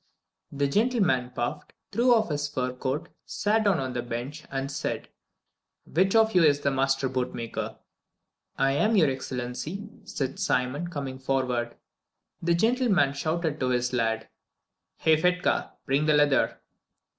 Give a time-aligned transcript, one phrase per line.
[0.51, 5.09] The gentleman puffed, threw off his fur coat, sat down on the bench, and said,
[5.85, 7.77] "Which of you is the master bootmaker?"
[8.57, 11.67] "I am, your Excellency," said Simon, coming forward.
[11.69, 11.75] Then
[12.41, 14.27] the gentleman shouted to his lad,
[14.97, 16.59] "Hey, Fedka, bring the leather!"